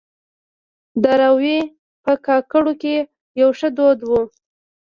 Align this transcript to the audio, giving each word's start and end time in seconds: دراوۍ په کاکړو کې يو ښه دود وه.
دراوۍ 1.03 1.57
په 2.03 2.13
کاکړو 2.25 2.73
کې 2.81 2.95
يو 3.41 3.49
ښه 3.57 3.69
دود 3.77 3.99
وه. 4.09 4.21